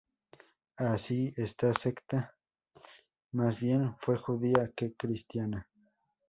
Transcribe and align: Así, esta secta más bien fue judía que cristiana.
Así, 0.77 1.31
esta 1.37 1.75
secta 1.75 2.35
más 3.33 3.59
bien 3.59 3.95
fue 3.99 4.17
judía 4.17 4.71
que 4.75 4.95
cristiana. 4.95 5.69